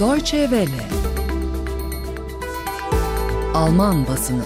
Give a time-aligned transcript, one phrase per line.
[0.00, 0.88] Deutsche Welle
[3.54, 4.42] Alman basını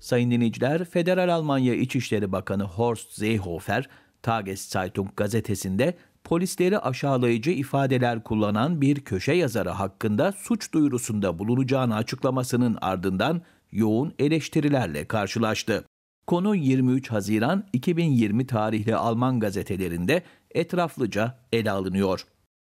[0.00, 3.88] Sayın dinleyiciler, Federal Almanya İçişleri Bakanı Horst Seehofer,
[4.22, 13.42] Tageszeitung gazetesinde polisleri aşağılayıcı ifadeler kullanan bir köşe yazarı hakkında suç duyurusunda bulunacağını açıklamasının ardından
[13.72, 15.84] yoğun eleştirilerle karşılaştı.
[16.26, 20.22] Konu 23 Haziran 2020 tarihli Alman gazetelerinde
[20.54, 22.26] etraflıca ele alınıyor.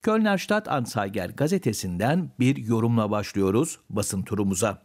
[0.05, 4.81] Kölner Stadtanzeiger gazetesinden bir yorumla başlıyoruz basın turumuza.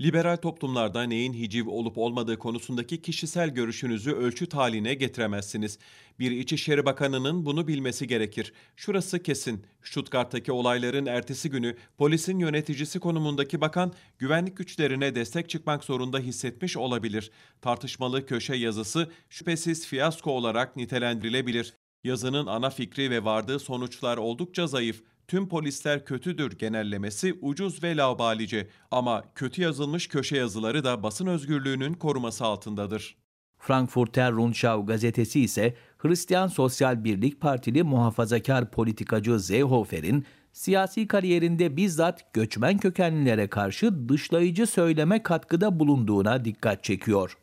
[0.00, 5.78] Liberal toplumlarda neyin hiciv olup olmadığı konusundaki kişisel görüşünüzü ölçüt haline getiremezsiniz.
[6.18, 8.52] Bir İçişleri Bakanı'nın bunu bilmesi gerekir.
[8.76, 9.66] Şurası kesin.
[9.82, 17.30] Stuttgart'taki olayların ertesi günü polisin yöneticisi konumundaki bakan güvenlik güçlerine destek çıkmak zorunda hissetmiş olabilir.
[17.62, 21.74] Tartışmalı köşe yazısı şüphesiz fiyasko olarak nitelendirilebilir.
[22.04, 25.02] Yazının ana fikri ve vardığı sonuçlar oldukça zayıf.
[25.28, 31.94] Tüm polisler kötüdür genellemesi ucuz ve laubalice ama kötü yazılmış köşe yazıları da basın özgürlüğünün
[31.94, 33.16] koruması altındadır.
[33.58, 42.78] Frankfurter Rundschau gazetesi ise Hristiyan Sosyal Birlik Partili muhafazakar politikacı Seehofer'in siyasi kariyerinde bizzat göçmen
[42.78, 47.38] kökenlilere karşı dışlayıcı söyleme katkıda bulunduğuna dikkat çekiyor.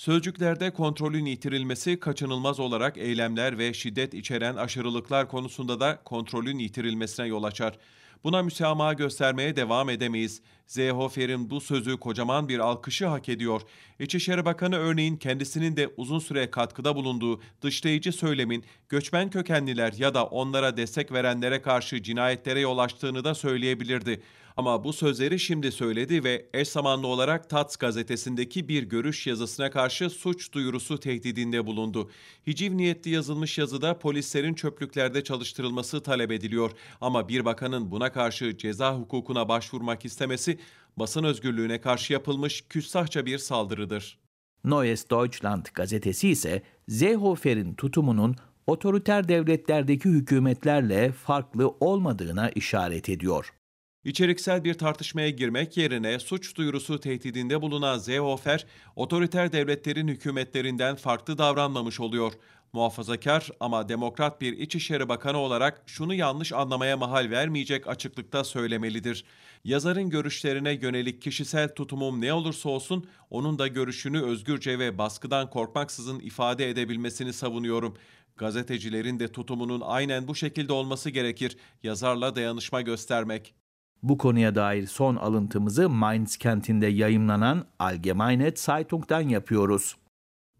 [0.00, 7.44] Sözcüklerde kontrolün yitirilmesi kaçınılmaz olarak eylemler ve şiddet içeren aşırılıklar konusunda da kontrolün yitirilmesine yol
[7.44, 7.78] açar.
[8.24, 10.42] Buna müsamaha göstermeye devam edemeyiz.
[10.66, 13.60] Seehofer'in bu sözü kocaman bir alkışı hak ediyor.
[13.98, 20.26] İçişleri Bakanı örneğin kendisinin de uzun süre katkıda bulunduğu dışlayıcı söylemin göçmen kökenliler ya da
[20.26, 24.22] onlara destek verenlere karşı cinayetlere yol açtığını da söyleyebilirdi.
[24.56, 30.10] Ama bu sözleri şimdi söyledi ve eş zamanlı olarak Tats gazetesindeki bir görüş yazısına karşı
[30.10, 32.10] suç duyurusu tehdidinde bulundu.
[32.46, 36.70] Hiciv niyetli yazılmış yazıda polislerin çöplüklerde çalıştırılması talep ediliyor.
[37.00, 40.58] Ama bir bakanın buna karşı ceza hukukuna başvurmak istemesi
[40.96, 44.18] basın özgürlüğüne karşı yapılmış küstahça bir saldırıdır.
[44.64, 48.36] Neues Deutschland gazetesi ise Seehofer'in tutumunun
[48.66, 53.52] otoriter devletlerdeki hükümetlerle farklı olmadığına işaret ediyor.
[54.04, 58.66] İçeriksel bir tartışmaya girmek yerine suç duyurusu tehdidinde bulunan Seehofer,
[58.96, 62.32] otoriter devletlerin hükümetlerinden farklı davranmamış oluyor.
[62.72, 69.24] Muhafazakar ama demokrat bir İçişleri Bakanı olarak şunu yanlış anlamaya mahal vermeyecek açıklıkta söylemelidir.
[69.64, 76.20] Yazarın görüşlerine yönelik kişisel tutumum ne olursa olsun onun da görüşünü özgürce ve baskıdan korkmaksızın
[76.20, 77.96] ifade edebilmesini savunuyorum.
[78.36, 81.56] Gazetecilerin de tutumunun aynen bu şekilde olması gerekir.
[81.82, 83.59] Yazarla dayanışma göstermek.
[84.02, 89.96] Bu konuya dair son alıntımızı Mainz kentinde yayımlanan Allgemeine Zeitung'dan yapıyoruz.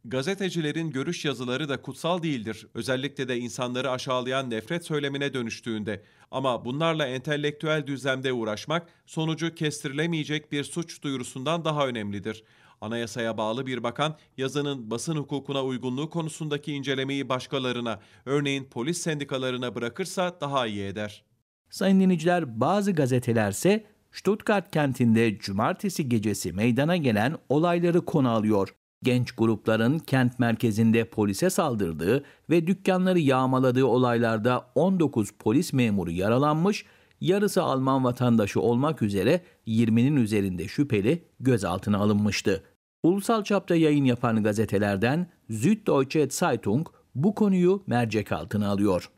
[0.04, 2.66] Gazetecilerin görüş yazıları da kutsal değildir.
[2.74, 6.02] Özellikle de insanları aşağılayan nefret söylemine dönüştüğünde.
[6.30, 12.44] Ama bunlarla entelektüel düzlemde uğraşmak sonucu kestirilemeyecek bir suç duyurusundan daha önemlidir.
[12.80, 20.40] Anayasaya bağlı bir bakan yazının basın hukukuna uygunluğu konusundaki incelemeyi başkalarına, örneğin polis sendikalarına bırakırsa
[20.40, 21.24] daha iyi eder.
[21.70, 28.74] Sayın dinleyiciler bazı gazetelerse Stuttgart kentinde cumartesi gecesi meydana gelen olayları konu alıyor.
[29.02, 36.84] Genç grupların kent merkezinde polise saldırdığı ve dükkanları yağmaladığı olaylarda 19 polis memuru yaralanmış,
[37.20, 42.64] yarısı Alman vatandaşı olmak üzere 20'nin üzerinde şüpheli gözaltına alınmıştı.
[43.02, 49.10] Ulusal çapta yayın yapan gazetelerden Süddeutsche Zeitung bu konuyu mercek altına alıyor.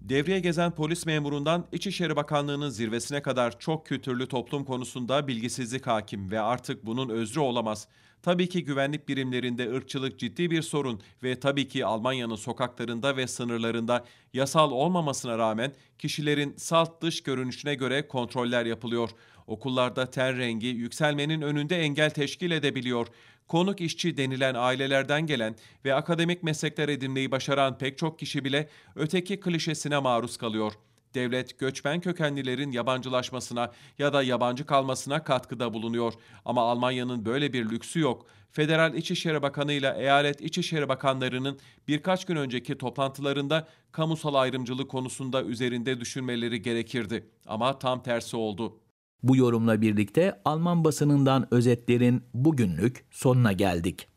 [0.00, 6.40] Devreye gezen polis memurundan İçişleri Bakanlığı'nın zirvesine kadar çok kültürlü toplum konusunda bilgisizlik hakim ve
[6.40, 7.88] artık bunun özrü olamaz.
[8.22, 14.04] Tabii ki güvenlik birimlerinde ırkçılık ciddi bir sorun ve tabii ki Almanya'nın sokaklarında ve sınırlarında
[14.32, 19.10] yasal olmamasına rağmen kişilerin salt dış görünüşüne göre kontroller yapılıyor.
[19.50, 23.06] Okullarda ten rengi yükselmenin önünde engel teşkil edebiliyor
[23.50, 29.40] konuk işçi denilen ailelerden gelen ve akademik meslekler edinmeyi başaran pek çok kişi bile öteki
[29.40, 30.72] klişesine maruz kalıyor.
[31.14, 36.12] Devlet göçmen kökenlilerin yabancılaşmasına ya da yabancı kalmasına katkıda bulunuyor
[36.44, 38.26] ama Almanya'nın böyle bir lüksü yok.
[38.50, 41.58] Federal İçişleri Bakanı ile eyalet İçişleri Bakanlarının
[41.88, 48.80] birkaç gün önceki toplantılarında kamusal ayrımcılık konusunda üzerinde düşünmeleri gerekirdi ama tam tersi oldu.
[49.22, 54.09] Bu yorumla birlikte Alman basınından özetlerin bugünlük sonuna geldik.